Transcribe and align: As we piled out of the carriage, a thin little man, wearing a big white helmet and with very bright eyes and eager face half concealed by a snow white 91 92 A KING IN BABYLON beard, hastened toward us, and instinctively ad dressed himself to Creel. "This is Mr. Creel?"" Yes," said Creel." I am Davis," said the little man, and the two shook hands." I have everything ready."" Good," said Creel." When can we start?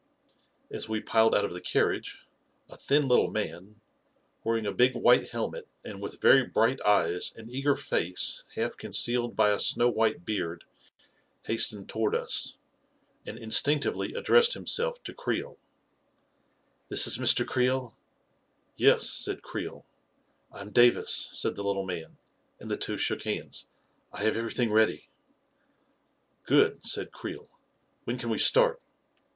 As 0.71 0.89
we 0.89 0.99
piled 0.99 1.35
out 1.35 1.45
of 1.45 1.53
the 1.53 1.61
carriage, 1.61 2.25
a 2.71 2.75
thin 2.75 3.07
little 3.07 3.29
man, 3.29 3.81
wearing 4.43 4.65
a 4.65 4.71
big 4.71 4.95
white 4.95 5.29
helmet 5.29 5.67
and 5.85 6.01
with 6.01 6.19
very 6.19 6.43
bright 6.43 6.81
eyes 6.81 7.31
and 7.37 7.51
eager 7.51 7.75
face 7.75 8.43
half 8.55 8.75
concealed 8.77 9.35
by 9.35 9.51
a 9.51 9.59
snow 9.59 9.89
white 9.91 10.27
91 10.27 10.37
92 10.43 10.43
A 10.43 10.45
KING 10.47 10.47
IN 10.47 10.55
BABYLON 10.57 10.65
beard, 10.65 11.45
hastened 11.85 11.89
toward 11.89 12.15
us, 12.15 12.57
and 13.27 13.37
instinctively 13.37 14.15
ad 14.17 14.23
dressed 14.23 14.55
himself 14.55 15.03
to 15.03 15.13
Creel. 15.13 15.59
"This 16.89 17.05
is 17.05 17.19
Mr. 17.19 17.45
Creel?"" 17.45 17.95
Yes," 18.75 19.07
said 19.07 19.43
Creel." 19.43 19.85
I 20.51 20.61
am 20.61 20.71
Davis," 20.71 21.29
said 21.33 21.55
the 21.55 21.63
little 21.63 21.85
man, 21.85 22.17
and 22.59 22.71
the 22.71 22.75
two 22.75 22.97
shook 22.97 23.21
hands." 23.21 23.67
I 24.13 24.23
have 24.23 24.35
everything 24.35 24.71
ready."" 24.71 25.09
Good," 26.47 26.83
said 26.83 27.11
Creel." 27.11 27.47
When 28.05 28.17
can 28.17 28.31
we 28.31 28.39
start? 28.39 28.81